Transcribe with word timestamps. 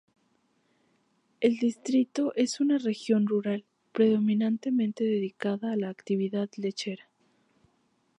El 1.41 1.57
distrito 1.59 2.33
es 2.35 2.59
una 2.59 2.79
región 2.79 3.27
rural, 3.27 3.65
predominantemente 3.91 5.03
dedicada 5.03 5.73
a 5.73 5.77
la 5.77 5.89
actividad 5.89 6.49
lechera. 6.57 7.07